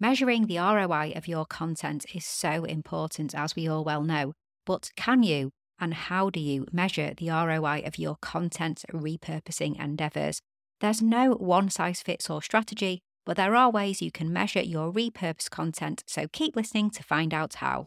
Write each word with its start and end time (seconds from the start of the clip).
Measuring 0.00 0.46
the 0.46 0.58
ROI 0.58 1.12
of 1.14 1.28
your 1.28 1.46
content 1.46 2.04
is 2.12 2.26
so 2.26 2.64
important, 2.64 3.32
as 3.32 3.54
we 3.54 3.68
all 3.68 3.84
well 3.84 4.02
know. 4.02 4.32
But 4.66 4.90
can 4.96 5.22
you 5.22 5.52
and 5.78 5.94
how 5.94 6.30
do 6.30 6.40
you 6.40 6.66
measure 6.72 7.14
the 7.16 7.30
ROI 7.30 7.82
of 7.86 7.96
your 7.96 8.16
content 8.20 8.84
repurposing 8.92 9.80
endeavours? 9.80 10.40
There's 10.80 11.00
no 11.00 11.34
one 11.34 11.70
size 11.70 12.02
fits 12.02 12.28
all 12.28 12.40
strategy, 12.40 13.02
but 13.24 13.36
there 13.36 13.54
are 13.54 13.70
ways 13.70 14.02
you 14.02 14.10
can 14.10 14.32
measure 14.32 14.62
your 14.62 14.92
repurposed 14.92 15.50
content, 15.50 16.02
so 16.08 16.26
keep 16.32 16.56
listening 16.56 16.90
to 16.90 17.04
find 17.04 17.32
out 17.32 17.54
how. 17.54 17.86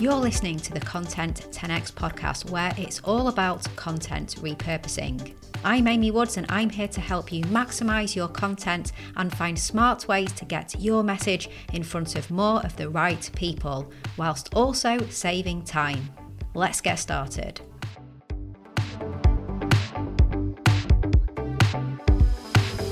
You're 0.00 0.14
listening 0.14 0.56
to 0.60 0.72
the 0.72 0.80
Content 0.80 1.48
10x 1.50 1.92
podcast, 1.92 2.50
where 2.50 2.72
it's 2.78 3.00
all 3.00 3.28
about 3.28 3.66
content 3.76 4.36
repurposing. 4.38 5.34
I'm 5.62 5.86
Amy 5.86 6.10
Woods, 6.10 6.38
and 6.38 6.46
I'm 6.48 6.70
here 6.70 6.88
to 6.88 7.02
help 7.02 7.30
you 7.30 7.44
maximize 7.44 8.16
your 8.16 8.28
content 8.28 8.92
and 9.16 9.30
find 9.30 9.58
smart 9.58 10.08
ways 10.08 10.32
to 10.32 10.46
get 10.46 10.80
your 10.80 11.02
message 11.02 11.50
in 11.74 11.82
front 11.82 12.16
of 12.16 12.30
more 12.30 12.62
of 12.64 12.74
the 12.76 12.88
right 12.88 13.30
people, 13.36 13.92
whilst 14.16 14.54
also 14.54 15.06
saving 15.10 15.64
time. 15.64 16.08
Let's 16.54 16.80
get 16.80 16.94
started. 16.94 17.60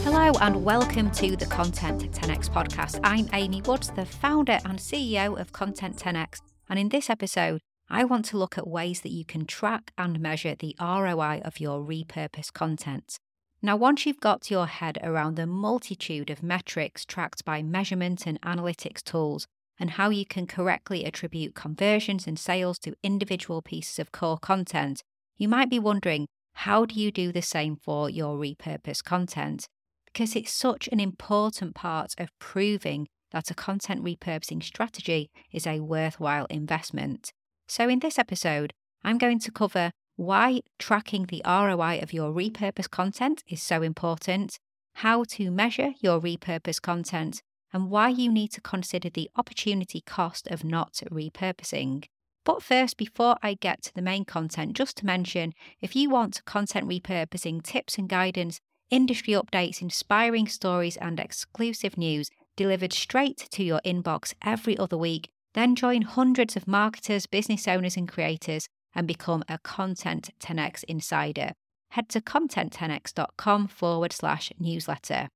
Hello, 0.05 0.33
and 0.43 0.63
welcome 0.63 1.11
to 1.13 1.37
the 1.37 1.47
Content 1.47 2.03
10x 2.13 2.51
podcast. 2.51 3.01
I'm 3.03 3.31
Amy 3.33 3.63
Woods, 3.63 3.89
the 3.89 4.05
founder 4.05 4.59
and 4.67 4.79
CEO 4.79 5.41
of 5.41 5.55
Content 5.55 5.97
10x 5.97 6.41
and 6.69 6.79
in 6.79 6.89
this 6.91 7.09
episode, 7.09 7.61
I 7.89 8.05
want 8.05 8.27
to 8.27 8.37
look 8.37 8.59
at 8.59 8.67
ways 8.67 9.01
that 9.01 9.13
you 9.13 9.25
can 9.25 9.47
track 9.47 9.93
and 9.97 10.21
measure 10.21 10.55
the 10.55 10.77
ROI 10.81 11.41
of 11.45 11.61
your 11.61 11.81
repurposed 11.81 12.53
content. 12.53 13.17
Now, 13.63 13.77
once 13.77 14.05
you've 14.05 14.21
got 14.21 14.51
your 14.51 14.67
head 14.67 14.99
around 15.03 15.37
the 15.37 15.47
multitude 15.47 16.31
of 16.31 16.43
metrics 16.43 17.05
tracked 17.05 17.45
by 17.45 17.63
measurement 17.63 18.27
and 18.27 18.41
analytics 18.43 19.03
tools, 19.03 19.47
and 19.81 19.91
how 19.91 20.11
you 20.11 20.27
can 20.27 20.47
correctly 20.47 21.05
attribute 21.05 21.55
conversions 21.55 22.27
and 22.27 22.39
sales 22.39 22.79
to 22.81 22.95
individual 23.03 23.63
pieces 23.63 23.99
of 23.99 24.13
core 24.13 24.39
content, 24.39 25.03
you 25.37 25.49
might 25.49 25.71
be 25.71 25.79
wondering 25.79 26.27
how 26.55 26.85
do 26.85 27.01
you 27.01 27.13
do 27.13 27.33
the 27.33 27.43
same 27.43 27.77
for 27.77 28.11
your 28.11 28.37
repurposed 28.37 29.05
content? 29.05 29.67
Because 30.07 30.35
it's 30.35 30.53
such 30.53 30.89
an 30.91 30.99
important 30.99 31.75
part 31.75 32.15
of 32.19 32.37
proving 32.41 33.07
that 33.31 33.51
a 33.51 33.55
content 33.55 34.05
repurposing 34.05 34.63
strategy 34.63 35.31
is 35.53 35.67
a 35.67 35.81
worthwhile 35.81 36.47
investment. 36.51 37.33
So, 37.67 37.89
in 37.89 37.99
this 37.99 38.19
episode, 38.19 38.73
I'm 39.05 39.19
going 39.19 39.39
to 39.41 39.53
cover 39.53 39.91
why 40.17 40.63
tracking 40.79 41.27
the 41.27 41.43
ROI 41.47 42.01
of 42.03 42.13
your 42.13 42.33
repurposed 42.33 42.91
content 42.91 43.45
is 43.49 43.63
so 43.63 43.83
important, 43.83 44.59
how 44.95 45.25
to 45.31 45.51
measure 45.51 45.93
your 46.01 46.21
repurposed 46.21 46.83
content, 46.83 47.41
and 47.73 47.91
why 47.91 48.09
you 48.09 48.33
need 48.33 48.49
to 48.53 48.61
consider 48.61 49.11
the 49.11 49.31
opportunity 49.37 50.01
cost 50.01 50.49
of 50.49 50.65
not 50.65 50.95
repurposing. 51.11 52.05
But 52.45 52.63
first, 52.63 52.97
before 52.97 53.37
I 53.43 53.55
get 53.55 53.83
to 53.83 53.95
the 53.95 54.03
main 54.03 54.25
content, 54.25 54.73
just 54.73 54.97
to 54.97 55.07
mention 55.07 55.53
if 55.81 55.95
you 55.95 56.09
want 56.09 56.45
content 56.47 56.89
repurposing 56.89 57.63
tips 57.63 57.99
and 57.99 58.09
guidance, 58.09 58.59
industry 58.91 59.35
updates, 59.35 59.83
inspiring 59.83 60.49
stories, 60.49 60.97
and 60.97 61.21
exclusive 61.21 61.99
news, 61.99 62.31
delivered 62.59 62.93
straight 62.93 63.49
to 63.53 63.63
your 63.63 63.81
inbox 63.85 64.35
every 64.45 64.77
other 64.77 64.99
week, 64.99 65.29
then 65.55 65.77
join 65.77 66.03
hundreds 66.03 66.57
of 66.57 66.67
marketers, 66.67 67.25
business 67.25 67.69
owners, 67.69 67.97
and 67.97 68.09
creators 68.09 68.67
and 68.97 69.07
become 69.07 69.45
a 69.49 69.59
Content 69.59 70.31
10x 70.41 70.83
insider. 70.89 71.53
Head 71.91 72.09
to 72.09 72.21
content10x.com 72.21 73.69
forward 73.69 74.13
slash 74.13 74.53
newsletter. 74.59 75.29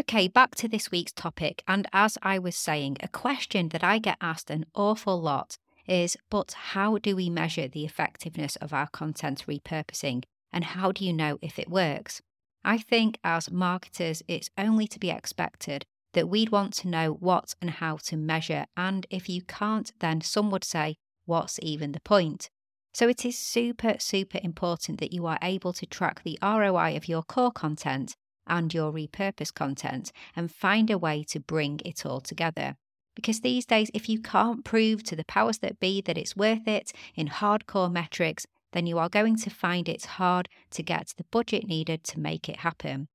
Okay, 0.00 0.26
back 0.26 0.54
to 0.54 0.68
this 0.68 0.90
week's 0.90 1.12
topic. 1.12 1.62
And 1.68 1.86
as 1.92 2.16
I 2.22 2.38
was 2.38 2.56
saying, 2.56 2.96
a 3.00 3.08
question 3.08 3.68
that 3.68 3.84
I 3.84 3.98
get 3.98 4.16
asked 4.22 4.48
an 4.48 4.64
awful 4.74 5.20
lot 5.20 5.58
is 5.86 6.16
but 6.30 6.52
how 6.72 6.96
do 6.96 7.14
we 7.14 7.28
measure 7.28 7.68
the 7.68 7.84
effectiveness 7.84 8.56
of 8.56 8.72
our 8.72 8.88
content 8.88 9.44
repurposing? 9.46 10.24
And 10.50 10.64
how 10.64 10.92
do 10.92 11.04
you 11.04 11.12
know 11.12 11.38
if 11.42 11.58
it 11.58 11.68
works? 11.68 12.22
I 12.64 12.78
think 12.78 13.18
as 13.22 13.50
marketers, 13.50 14.22
it's 14.26 14.48
only 14.56 14.86
to 14.88 14.98
be 14.98 15.10
expected 15.10 15.84
that 16.12 16.28
we'd 16.28 16.50
want 16.50 16.72
to 16.74 16.88
know 16.88 17.12
what 17.12 17.54
and 17.60 17.70
how 17.70 17.96
to 18.04 18.16
measure. 18.16 18.66
And 18.76 19.06
if 19.10 19.28
you 19.28 19.42
can't, 19.42 19.92
then 20.00 20.20
some 20.20 20.50
would 20.50 20.64
say, 20.64 20.96
what's 21.26 21.58
even 21.62 21.92
the 21.92 22.00
point? 22.00 22.50
So 22.92 23.08
it 23.08 23.24
is 23.24 23.38
super, 23.38 23.96
super 23.98 24.40
important 24.42 24.98
that 25.00 25.12
you 25.12 25.26
are 25.26 25.38
able 25.42 25.72
to 25.74 25.86
track 25.86 26.22
the 26.22 26.38
ROI 26.42 26.96
of 26.96 27.08
your 27.08 27.22
core 27.22 27.52
content 27.52 28.16
and 28.46 28.74
your 28.74 28.92
repurposed 28.92 29.54
content 29.54 30.10
and 30.34 30.50
find 30.52 30.90
a 30.90 30.98
way 30.98 31.24
to 31.28 31.38
bring 31.38 31.80
it 31.84 32.04
all 32.04 32.20
together. 32.20 32.76
Because 33.14 33.40
these 33.40 33.66
days, 33.66 33.90
if 33.94 34.08
you 34.08 34.20
can't 34.20 34.64
prove 34.64 35.02
to 35.04 35.16
the 35.16 35.24
powers 35.24 35.58
that 35.58 35.78
be 35.78 36.00
that 36.02 36.18
it's 36.18 36.36
worth 36.36 36.66
it 36.66 36.92
in 37.14 37.28
hardcore 37.28 37.92
metrics, 37.92 38.46
then 38.72 38.86
you 38.86 38.98
are 38.98 39.08
going 39.08 39.36
to 39.36 39.50
find 39.50 39.88
it's 39.88 40.04
hard 40.04 40.48
to 40.70 40.82
get 40.82 41.12
the 41.16 41.24
budget 41.30 41.66
needed 41.66 42.04
to 42.04 42.20
make 42.20 42.48
it 42.48 42.58
happen. 42.58 43.08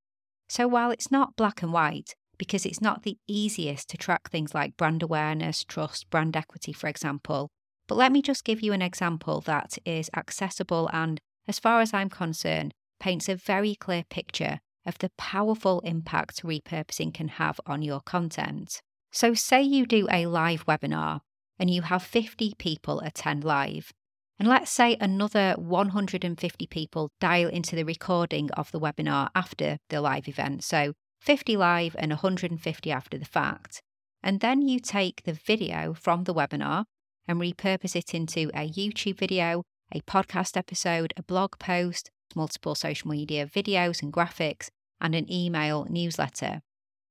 So 0.47 0.67
while 0.67 0.91
it's 0.91 1.11
not 1.11 1.35
black 1.35 1.61
and 1.61 1.73
white, 1.73 2.15
because 2.37 2.65
it's 2.65 2.81
not 2.81 3.03
the 3.03 3.17
easiest 3.27 3.89
to 3.89 3.97
track 3.97 4.29
things 4.29 4.53
like 4.53 4.77
brand 4.77 5.03
awareness, 5.03 5.63
trust, 5.63 6.09
brand 6.09 6.35
equity, 6.35 6.73
for 6.73 6.87
example. 6.87 7.49
But 7.87 7.95
let 7.95 8.11
me 8.11 8.21
just 8.21 8.43
give 8.43 8.61
you 8.61 8.73
an 8.73 8.81
example 8.81 9.41
that 9.41 9.77
is 9.85 10.09
accessible 10.15 10.89
and, 10.91 11.19
as 11.47 11.59
far 11.59 11.81
as 11.81 11.93
I'm 11.93 12.09
concerned, 12.09 12.73
paints 12.99 13.29
a 13.29 13.35
very 13.35 13.75
clear 13.75 14.03
picture 14.09 14.59
of 14.85 14.97
the 14.99 15.11
powerful 15.17 15.79
impact 15.81 16.43
repurposing 16.43 17.13
can 17.13 17.27
have 17.27 17.59
on 17.65 17.81
your 17.81 18.01
content. 18.01 18.81
So, 19.11 19.33
say 19.33 19.61
you 19.61 19.85
do 19.85 20.07
a 20.11 20.25
live 20.25 20.65
webinar 20.65 21.21
and 21.57 21.69
you 21.69 21.83
have 21.83 22.03
50 22.03 22.53
people 22.57 22.99
attend 22.99 23.43
live. 23.43 23.91
And 24.37 24.49
let's 24.49 24.71
say 24.71 24.97
another 24.99 25.53
150 25.57 26.67
people 26.67 27.09
dial 27.21 27.49
into 27.49 27.75
the 27.75 27.85
recording 27.85 28.51
of 28.51 28.71
the 28.71 28.79
webinar 28.79 29.29
after 29.33 29.77
the 29.89 30.01
live 30.01 30.27
event. 30.27 30.63
So 30.63 30.93
50 31.25 31.57
live 31.57 31.95
and 31.97 32.11
150 32.11 32.91
after 32.91 33.17
the 33.17 33.25
fact. 33.25 33.81
And 34.21 34.41
then 34.41 34.61
you 34.61 34.79
take 34.79 35.23
the 35.23 35.33
video 35.33 35.95
from 35.95 36.25
the 36.25 36.35
webinar 36.35 36.85
and 37.27 37.41
repurpose 37.41 37.95
it 37.95 38.13
into 38.13 38.51
a 38.53 38.69
YouTube 38.69 39.17
video, 39.17 39.63
a 39.91 40.01
podcast 40.01 40.55
episode, 40.55 41.13
a 41.17 41.23
blog 41.23 41.57
post, 41.57 42.11
multiple 42.35 42.75
social 42.75 43.09
media 43.09 43.47
videos 43.47 44.03
and 44.03 44.13
graphics, 44.13 44.69
and 45.01 45.15
an 45.15 45.31
email 45.31 45.87
newsletter. 45.89 46.61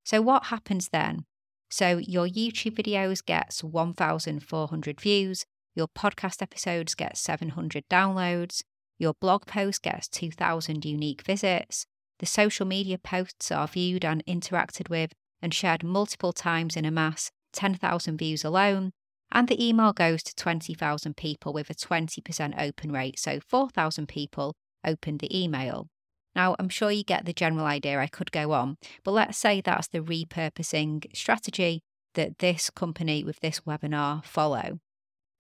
So, 0.05 0.23
what 0.23 0.45
happens 0.45 0.91
then? 0.91 1.25
So, 1.69 1.99
your 1.99 2.29
YouTube 2.29 2.77
videos 2.77 3.25
gets 3.25 3.65
1,400 3.65 5.01
views, 5.01 5.45
your 5.75 5.89
podcast 5.89 6.41
episodes 6.41 6.95
get 6.95 7.17
700 7.17 7.83
downloads, 7.91 8.63
your 8.97 9.15
blog 9.21 9.47
post 9.47 9.83
gets 9.83 10.07
2,000 10.07 10.85
unique 10.85 11.23
visits, 11.23 11.87
the 12.19 12.27
social 12.27 12.67
media 12.67 12.99
posts 12.99 13.51
are 13.51 13.67
viewed 13.67 14.05
and 14.05 14.25
interacted 14.27 14.89
with 14.89 15.13
and 15.43 15.53
shared 15.53 15.83
multiple 15.83 16.33
times 16.33 16.77
in 16.77 16.85
a 16.85 16.91
mass, 16.91 17.31
10,000 17.53 18.17
views 18.17 18.45
alone, 18.45 18.93
and 19.33 19.49
the 19.49 19.63
email 19.67 19.93
goes 19.93 20.23
to 20.23 20.35
20,000 20.35 21.17
people 21.17 21.53
with 21.53 21.69
a 21.71 21.75
20% 21.75 22.55
open 22.59 22.93
rate, 22.93 23.19
so 23.19 23.41
4,000 23.41 24.07
people 24.07 24.55
opened 24.85 25.21
the 25.21 25.37
email. 25.37 25.89
Now, 26.35 26.57
I'm 26.59 26.69
sure 26.69 26.91
you 26.91 27.05
get 27.05 27.27
the 27.27 27.33
general 27.33 27.67
idea, 27.67 28.01
I 28.01 28.07
could 28.07 28.33
go 28.33 28.53
on, 28.53 28.77
but 29.05 29.13
let's 29.13 29.39
say 29.39 29.61
that's 29.61 29.89
the 29.89 30.01
repurposing 30.01 31.05
strategy 31.15 31.83
that 32.15 32.39
this 32.39 32.71
company 32.71 33.25
with 33.25 33.41
this 33.41 33.61
webinar 33.61 34.25
follow. 34.25 34.79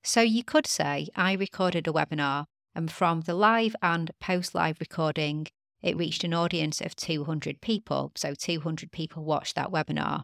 So 0.02 0.20
you 0.20 0.44
could 0.44 0.66
say, 0.66 1.08
I 1.16 1.32
recorded 1.32 1.88
a 1.88 1.92
webinar, 1.92 2.44
and 2.74 2.90
from 2.90 3.22
the 3.22 3.34
live 3.34 3.74
and 3.80 4.10
post 4.20 4.54
live 4.54 4.76
recording, 4.80 5.46
it 5.84 5.98
reached 5.98 6.25
an 6.25 6.32
audience 6.32 6.81
of 6.81 6.96
200 6.96 7.60
people. 7.60 8.10
So 8.16 8.34
200 8.34 8.90
people 8.90 9.22
watched 9.22 9.54
that 9.54 9.70
webinar. 9.70 10.22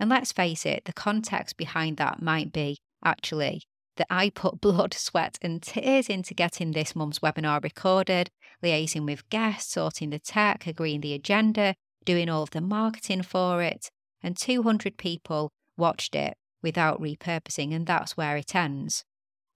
And 0.00 0.08
let's 0.08 0.32
face 0.32 0.64
it, 0.64 0.86
the 0.86 0.94
context 0.94 1.58
behind 1.58 1.98
that 1.98 2.22
might 2.22 2.52
be 2.52 2.78
actually 3.04 3.62
that 3.96 4.06
I 4.08 4.30
put 4.30 4.60
blood, 4.62 4.94
sweat, 4.94 5.38
and 5.42 5.62
tears 5.62 6.08
into 6.08 6.32
getting 6.32 6.72
this 6.72 6.96
month's 6.96 7.18
webinar 7.18 7.62
recorded, 7.62 8.30
liaising 8.64 9.04
with 9.04 9.28
guests, 9.28 9.74
sorting 9.74 10.08
the 10.08 10.18
tech, 10.18 10.66
agreeing 10.66 11.02
the 11.02 11.12
agenda, 11.12 11.74
doing 12.06 12.30
all 12.30 12.42
of 12.42 12.50
the 12.50 12.62
marketing 12.62 13.22
for 13.22 13.62
it. 13.62 13.90
And 14.22 14.38
200 14.38 14.96
people 14.96 15.52
watched 15.76 16.14
it 16.14 16.34
without 16.62 17.00
repurposing, 17.00 17.74
and 17.74 17.86
that's 17.86 18.16
where 18.16 18.38
it 18.38 18.54
ends. 18.54 19.04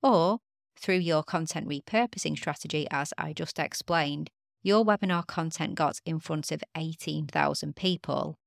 Or 0.02 0.40
through 0.78 0.98
your 0.98 1.22
content 1.22 1.66
repurposing 1.66 2.36
strategy, 2.36 2.86
as 2.90 3.14
I 3.16 3.32
just 3.32 3.58
explained, 3.58 4.28
your 4.62 4.84
webinar 4.84 5.26
content 5.26 5.74
got 5.74 6.00
in 6.04 6.18
front 6.18 6.50
of 6.52 6.62
18,000 6.76 7.76
people. 7.76 8.38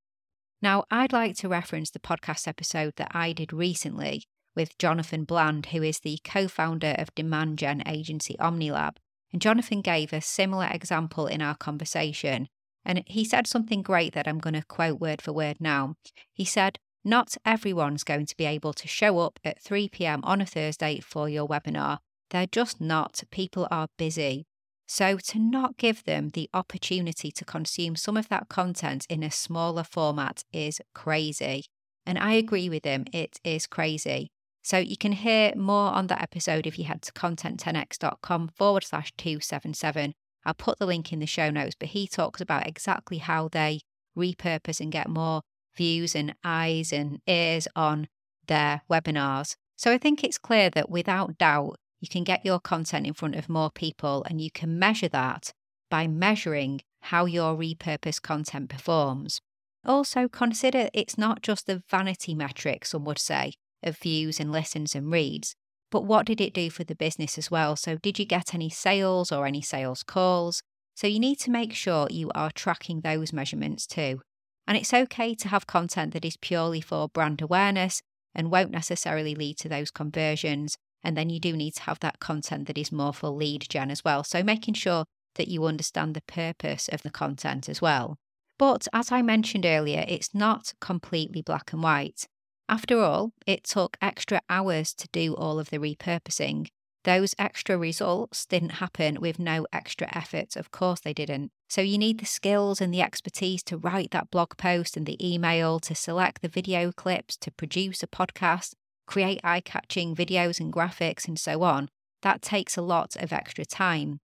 Now, 0.61 0.83
I'd 0.91 1.13
like 1.13 1.35
to 1.37 1.49
reference 1.49 1.89
the 1.89 1.99
podcast 1.99 2.47
episode 2.47 2.93
that 2.97 3.11
I 3.11 3.33
did 3.33 3.51
recently 3.51 4.23
with 4.55 4.77
Jonathan 4.77 5.23
Bland, 5.23 5.67
who 5.67 5.81
is 5.81 5.99
the 5.99 6.19
co 6.23 6.47
founder 6.47 6.95
of 6.97 7.15
demand 7.15 7.57
gen 7.57 7.81
agency 7.87 8.35
OmniLab. 8.39 8.97
And 9.31 9.41
Jonathan 9.41 9.81
gave 9.81 10.11
a 10.11 10.21
similar 10.21 10.67
example 10.67 11.25
in 11.25 11.41
our 11.41 11.55
conversation. 11.55 12.47
And 12.83 13.03
he 13.07 13.23
said 13.23 13.47
something 13.47 13.81
great 13.81 14.13
that 14.13 14.27
I'm 14.27 14.39
going 14.39 14.55
to 14.55 14.63
quote 14.63 14.99
word 14.99 15.21
for 15.21 15.31
word 15.31 15.57
now. 15.59 15.95
He 16.33 16.45
said, 16.45 16.79
Not 17.03 17.37
everyone's 17.45 18.03
going 18.03 18.25
to 18.25 18.37
be 18.37 18.45
able 18.45 18.73
to 18.73 18.87
show 18.87 19.19
up 19.19 19.39
at 19.43 19.61
3 19.61 19.89
pm 19.89 20.21
on 20.23 20.41
a 20.41 20.45
Thursday 20.45 20.99
for 20.99 21.29
your 21.29 21.47
webinar. 21.47 21.99
They're 22.29 22.47
just 22.47 22.81
not. 22.81 23.23
People 23.31 23.67
are 23.71 23.87
busy. 23.97 24.45
So, 24.93 25.15
to 25.15 25.39
not 25.39 25.77
give 25.77 26.03
them 26.03 26.31
the 26.33 26.49
opportunity 26.53 27.31
to 27.31 27.45
consume 27.45 27.95
some 27.95 28.17
of 28.17 28.27
that 28.27 28.49
content 28.49 29.05
in 29.09 29.23
a 29.23 29.31
smaller 29.31 29.85
format 29.85 30.43
is 30.51 30.81
crazy. 30.93 31.63
And 32.05 32.19
I 32.19 32.33
agree 32.33 32.67
with 32.67 32.83
him, 32.83 33.05
it 33.13 33.39
is 33.45 33.67
crazy. 33.67 34.31
So, 34.61 34.79
you 34.79 34.97
can 34.97 35.13
hear 35.13 35.53
more 35.55 35.91
on 35.93 36.07
that 36.07 36.21
episode 36.21 36.67
if 36.67 36.77
you 36.77 36.83
head 36.83 37.03
to 37.03 37.13
content10x.com 37.13 38.49
forward 38.49 38.83
slash 38.83 39.13
277. 39.15 40.11
I'll 40.43 40.53
put 40.53 40.77
the 40.77 40.85
link 40.85 41.13
in 41.13 41.19
the 41.19 41.25
show 41.25 41.49
notes, 41.49 41.75
but 41.79 41.87
he 41.89 42.05
talks 42.05 42.41
about 42.41 42.67
exactly 42.67 43.19
how 43.19 43.47
they 43.47 43.79
repurpose 44.17 44.81
and 44.81 44.91
get 44.91 45.07
more 45.07 45.39
views 45.73 46.15
and 46.15 46.35
eyes 46.43 46.91
and 46.91 47.21
ears 47.27 47.65
on 47.77 48.09
their 48.47 48.81
webinars. 48.91 49.55
So, 49.77 49.89
I 49.89 49.97
think 49.97 50.21
it's 50.21 50.37
clear 50.37 50.69
that 50.71 50.89
without 50.89 51.37
doubt, 51.37 51.77
you 52.01 52.09
can 52.09 52.23
get 52.23 52.45
your 52.45 52.59
content 52.59 53.07
in 53.07 53.13
front 53.13 53.35
of 53.35 53.47
more 53.47 53.71
people 53.71 54.25
and 54.29 54.41
you 54.41 54.51
can 54.51 54.77
measure 54.77 55.07
that 55.09 55.51
by 55.89 56.07
measuring 56.07 56.81
how 57.03 57.25
your 57.25 57.55
repurposed 57.55 58.21
content 58.21 58.69
performs. 58.69 59.39
Also, 59.85 60.27
consider 60.27 60.89
it's 60.93 61.17
not 61.17 61.41
just 61.41 61.65
the 61.65 61.81
vanity 61.89 62.35
metric, 62.35 62.85
some 62.85 63.05
would 63.05 63.19
say, 63.19 63.53
of 63.83 63.97
views 63.97 64.39
and 64.39 64.51
listens 64.51 64.93
and 64.93 65.11
reads, 65.11 65.55
but 65.91 66.05
what 66.05 66.25
did 66.25 66.39
it 66.39 66.53
do 66.53 66.69
for 66.69 66.83
the 66.83 66.95
business 66.95 67.37
as 67.37 67.51
well? 67.51 67.75
So, 67.75 67.97
did 67.97 68.17
you 68.17 68.25
get 68.25 68.53
any 68.53 68.69
sales 68.69 69.31
or 69.31 69.45
any 69.45 69.61
sales 69.61 70.03
calls? 70.03 70.61
So, 70.95 71.07
you 71.07 71.19
need 71.19 71.39
to 71.39 71.51
make 71.51 71.73
sure 71.73 72.07
you 72.09 72.31
are 72.33 72.51
tracking 72.51 73.01
those 73.01 73.33
measurements 73.33 73.85
too. 73.85 74.21
And 74.67 74.77
it's 74.77 74.93
okay 74.93 75.35
to 75.35 75.47
have 75.49 75.67
content 75.67 76.13
that 76.13 76.23
is 76.23 76.37
purely 76.37 76.79
for 76.79 77.09
brand 77.09 77.41
awareness 77.41 78.01
and 78.33 78.51
won't 78.51 78.71
necessarily 78.71 79.35
lead 79.35 79.57
to 79.57 79.69
those 79.69 79.91
conversions. 79.91 80.77
And 81.03 81.17
then 81.17 81.29
you 81.29 81.39
do 81.39 81.53
need 81.53 81.75
to 81.75 81.83
have 81.83 81.99
that 81.99 82.19
content 82.19 82.67
that 82.67 82.77
is 82.77 82.91
more 82.91 83.13
for 83.13 83.29
lead 83.29 83.65
gen 83.69 83.91
as 83.91 84.03
well. 84.03 84.23
So 84.23 84.43
making 84.43 84.75
sure 84.75 85.05
that 85.35 85.47
you 85.47 85.65
understand 85.65 86.13
the 86.13 86.21
purpose 86.21 86.87
of 86.89 87.01
the 87.03 87.09
content 87.09 87.69
as 87.69 87.81
well. 87.81 88.17
But 88.57 88.87
as 88.93 89.11
I 89.11 89.21
mentioned 89.21 89.65
earlier, 89.65 90.05
it's 90.07 90.35
not 90.35 90.73
completely 90.79 91.41
black 91.41 91.73
and 91.73 91.81
white. 91.81 92.27
After 92.69 93.01
all, 93.01 93.33
it 93.47 93.63
took 93.63 93.97
extra 94.01 94.41
hours 94.49 94.93
to 94.93 95.07
do 95.11 95.35
all 95.35 95.59
of 95.59 95.71
the 95.71 95.79
repurposing. 95.79 96.67
Those 97.03 97.33
extra 97.39 97.77
results 97.77 98.45
didn't 98.45 98.73
happen 98.73 99.19
with 99.19 99.39
no 99.39 99.65
extra 99.73 100.07
effort. 100.15 100.55
Of 100.55 100.69
course, 100.69 100.99
they 100.99 101.13
didn't. 101.13 101.51
So, 101.67 101.81
you 101.81 101.97
need 101.97 102.19
the 102.19 102.25
skills 102.25 102.79
and 102.79 102.93
the 102.93 103.01
expertise 103.01 103.63
to 103.63 103.77
write 103.77 104.11
that 104.11 104.29
blog 104.29 104.55
post 104.57 104.95
and 104.95 105.07
the 105.07 105.17
email, 105.19 105.79
to 105.79 105.95
select 105.95 106.43
the 106.43 106.47
video 106.47 106.91
clips, 106.91 107.37
to 107.37 107.51
produce 107.51 108.03
a 108.03 108.07
podcast, 108.07 108.75
create 109.11 109.41
eye 109.43 109.59
catching 109.59 110.15
videos 110.15 110.61
and 110.61 110.71
graphics, 110.71 111.27
and 111.27 111.37
so 111.37 111.63
on, 111.63 111.89
that 112.21 112.41
takes 112.41 112.77
a 112.77 112.81
lot 112.81 113.17
of 113.17 113.33
extra 113.33 113.65
time. 113.65 114.19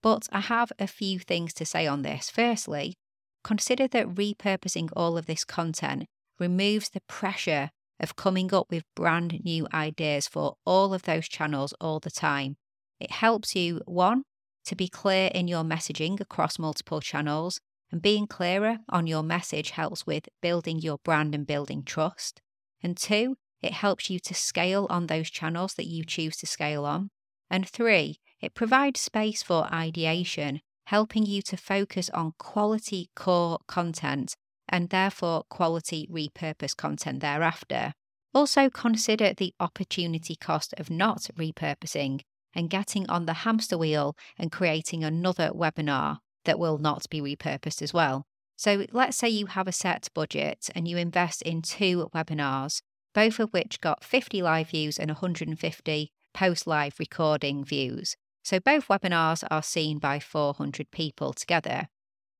But 0.00 0.28
I 0.30 0.38
have 0.38 0.70
a 0.78 0.86
few 0.86 1.18
things 1.18 1.52
to 1.54 1.66
say 1.66 1.88
on 1.88 2.02
this. 2.02 2.30
Firstly, 2.30 2.94
consider 3.42 3.88
that 3.88 4.14
repurposing 4.14 4.90
all 4.94 5.18
of 5.18 5.26
this 5.26 5.44
content 5.44 6.04
removes 6.38 6.88
the 6.90 7.00
pressure 7.08 7.70
of 7.98 8.14
coming 8.14 8.54
up 8.54 8.66
with 8.70 8.84
brand 8.94 9.40
new 9.44 9.66
ideas 9.74 10.28
for 10.28 10.54
all 10.64 10.94
of 10.94 11.02
those 11.02 11.28
channels 11.28 11.74
all 11.80 11.98
the 11.98 12.10
time. 12.10 12.54
It 13.00 13.10
helps 13.10 13.56
you, 13.56 13.80
one, 13.86 14.22
to 14.66 14.76
be 14.76 14.86
clear 14.86 15.32
in 15.34 15.48
your 15.48 15.64
messaging 15.64 16.20
across 16.20 16.60
multiple 16.60 17.00
channels, 17.00 17.58
and 17.90 18.00
being 18.00 18.28
clearer 18.28 18.78
on 18.88 19.08
your 19.08 19.24
message 19.24 19.70
helps 19.70 20.06
with 20.06 20.28
building 20.40 20.78
your 20.78 20.98
brand 21.02 21.34
and 21.34 21.44
building 21.44 21.82
trust. 21.82 22.40
And 22.80 22.96
two, 22.96 23.34
it 23.62 23.72
helps 23.72 24.08
you 24.08 24.18
to 24.20 24.34
scale 24.34 24.86
on 24.88 25.06
those 25.06 25.30
channels 25.30 25.74
that 25.74 25.86
you 25.86 26.04
choose 26.04 26.36
to 26.38 26.46
scale 26.46 26.84
on. 26.84 27.10
And 27.50 27.68
three, 27.68 28.20
it 28.40 28.54
provides 28.54 29.00
space 29.00 29.42
for 29.42 29.72
ideation, 29.72 30.60
helping 30.86 31.26
you 31.26 31.42
to 31.42 31.56
focus 31.56 32.08
on 32.10 32.34
quality 32.38 33.10
core 33.16 33.58
content 33.66 34.34
and 34.68 34.90
therefore 34.90 35.44
quality 35.48 36.08
repurposed 36.10 36.76
content 36.76 37.20
thereafter. 37.20 37.94
Also, 38.34 38.68
consider 38.68 39.32
the 39.32 39.54
opportunity 39.58 40.36
cost 40.36 40.74
of 40.76 40.90
not 40.90 41.28
repurposing 41.36 42.20
and 42.54 42.70
getting 42.70 43.08
on 43.08 43.26
the 43.26 43.32
hamster 43.32 43.78
wheel 43.78 44.14
and 44.38 44.52
creating 44.52 45.02
another 45.02 45.50
webinar 45.50 46.18
that 46.44 46.58
will 46.58 46.78
not 46.78 47.08
be 47.10 47.20
repurposed 47.20 47.82
as 47.82 47.92
well. 47.92 48.24
So, 48.56 48.86
let's 48.92 49.16
say 49.16 49.28
you 49.28 49.46
have 49.46 49.68
a 49.68 49.72
set 49.72 50.08
budget 50.14 50.68
and 50.74 50.86
you 50.86 50.96
invest 50.96 51.42
in 51.42 51.62
two 51.62 52.10
webinars 52.14 52.82
both 53.14 53.38
of 53.38 53.52
which 53.52 53.80
got 53.80 54.04
50 54.04 54.42
live 54.42 54.70
views 54.70 54.98
and 54.98 55.10
150 55.10 56.12
post 56.34 56.66
live 56.66 56.94
recording 56.98 57.64
views. 57.64 58.16
So 58.44 58.60
both 58.60 58.88
webinars 58.88 59.44
are 59.50 59.62
seen 59.62 59.98
by 59.98 60.20
400 60.20 60.90
people 60.90 61.32
together. 61.32 61.88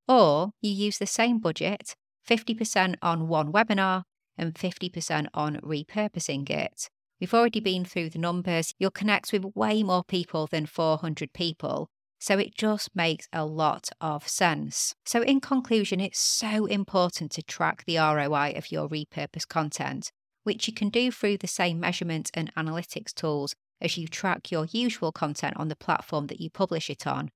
Or 0.06 0.53
you 0.62 0.70
use 0.70 0.99
the 0.99 1.06
same 1.06 1.38
budget, 1.38 1.94
50% 2.29 2.94
on 3.03 3.29
one 3.29 3.53
webinar 3.53 4.05
and 4.37 4.55
50% 4.55 5.26
on 5.35 5.56
repurposing 5.56 6.49
it. 6.49 6.88
We've 7.20 7.35
already 7.35 7.61
been 7.61 7.85
through 7.85 8.11
the 8.11 8.19
numbers. 8.19 8.73
You'll 8.79 8.91
connect 8.91 9.32
with 9.32 9.56
way 9.56 9.82
more 9.82 10.05
people 10.05 10.47
than 10.47 10.67
400 10.67 11.32
people. 11.32 11.88
So 12.20 12.38
it 12.38 12.55
just 12.55 12.94
makes 12.94 13.29
a 13.32 13.44
lot 13.44 13.88
of 14.00 14.26
sense. 14.26 14.94
So, 15.05 15.23
in 15.23 15.41
conclusion, 15.41 16.00
it's 16.00 16.19
so 16.19 16.67
important 16.67 17.31
to 17.32 17.43
track 17.43 17.85
the 17.85 17.99
ROI 17.99 18.55
of 18.56 18.73
your 18.73 18.88
repurposed 18.88 19.49
content 19.49 20.11
which 20.49 20.67
you 20.67 20.73
can 20.73 20.89
do 20.89 21.11
through 21.11 21.37
the 21.37 21.47
same 21.47 21.79
measurement 21.79 22.31
and 22.33 22.50
analytics 22.55 23.12
tools 23.12 23.55
as 23.83 23.99
you 23.99 24.09
track 24.09 24.50
your 24.50 24.65
usual 24.65 25.12
content 25.12 25.55
on 25.59 25.69
the 25.69 25.77
platform 25.77 26.27
that 26.29 26.41
you 26.41 26.49
publish 26.49 26.89
it 26.89 27.06
on. 27.06 27.31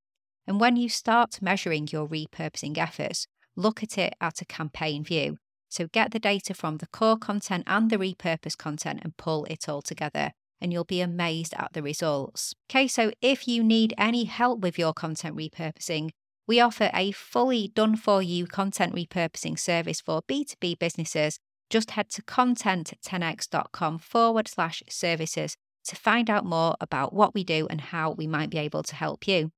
And 0.46 0.58
when 0.58 0.76
you 0.76 0.88
start 0.88 1.42
measuring 1.42 1.88
your 1.92 2.08
repurposing 2.08 2.78
efforts, 2.78 3.26
look 3.54 3.82
at 3.82 3.98
it 3.98 4.14
at 4.18 4.40
a 4.40 4.46
campaign 4.46 5.04
view. 5.04 5.36
So 5.68 5.88
get 5.88 6.12
the 6.12 6.18
data 6.18 6.54
from 6.54 6.78
the 6.78 6.86
core 6.86 7.18
content 7.18 7.64
and 7.66 7.90
the 7.90 7.98
repurposed 7.98 8.56
content 8.56 9.00
and 9.02 9.14
pull 9.18 9.44
it 9.44 9.68
all 9.68 9.82
together, 9.82 10.30
and 10.58 10.72
you'll 10.72 10.84
be 10.84 11.02
amazed 11.02 11.52
at 11.58 11.74
the 11.74 11.82
results. 11.82 12.54
Okay, 12.70 12.88
so 12.88 13.12
if 13.20 13.46
you 13.46 13.62
need 13.62 13.92
any 13.98 14.24
help 14.24 14.60
with 14.60 14.78
your 14.78 14.94
content 14.94 15.36
repurposing, 15.36 16.12
we 16.46 16.60
offer 16.60 16.90
a 16.94 17.12
fully 17.12 17.68
done 17.74 17.94
for 17.94 18.22
you 18.22 18.46
content 18.46 18.94
repurposing 18.94 19.58
service 19.58 20.00
for 20.00 20.22
B2B 20.22 20.78
businesses 20.78 21.38
just 21.72 21.92
head 21.92 22.10
to 22.10 22.22
content10x.com 22.22 23.98
forward 23.98 24.46
slash 24.46 24.82
services 24.88 25.56
to 25.84 25.96
find 25.96 26.30
out 26.30 26.44
more 26.44 26.76
about 26.80 27.12
what 27.12 27.34
we 27.34 27.42
do 27.42 27.66
and 27.70 27.80
how 27.80 28.12
we 28.12 28.26
might 28.26 28.50
be 28.50 28.58
able 28.58 28.82
to 28.84 28.94
help 28.94 29.26
you. 29.26 29.50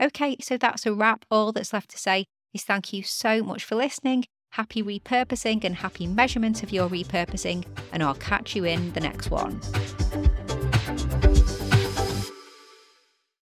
Okay, 0.00 0.36
so 0.40 0.56
that's 0.56 0.86
a 0.86 0.92
wrap. 0.92 1.24
All 1.30 1.52
that's 1.52 1.72
left 1.72 1.90
to 1.90 1.98
say 1.98 2.26
is 2.52 2.64
thank 2.64 2.92
you 2.92 3.02
so 3.02 3.42
much 3.42 3.64
for 3.64 3.76
listening. 3.76 4.26
Happy 4.50 4.82
repurposing 4.82 5.64
and 5.64 5.74
happy 5.74 6.06
measurement 6.06 6.62
of 6.62 6.70
your 6.70 6.88
repurposing, 6.88 7.64
and 7.92 8.02
I'll 8.02 8.14
catch 8.14 8.54
you 8.54 8.64
in 8.64 8.92
the 8.92 9.00
next 9.00 9.30
one. 9.30 9.60